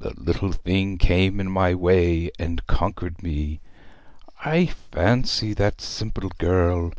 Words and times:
The 0.00 0.12
little 0.20 0.50
thing 0.50 0.98
came 0.98 1.38
in 1.38 1.52
my 1.52 1.72
way, 1.72 2.32
and 2.36 2.66
conquered 2.66 3.22
me. 3.22 3.60
I 4.44 4.66
fancy 4.90 5.54
that 5.54 5.80
simple 5.80 6.32
girl! 6.38 6.92